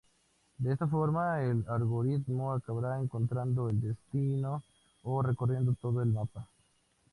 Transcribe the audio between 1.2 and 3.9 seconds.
el algoritmo acabará encontrando el